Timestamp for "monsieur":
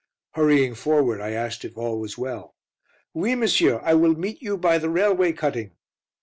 3.35-3.79